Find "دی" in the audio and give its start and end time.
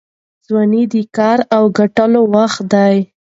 2.73-2.95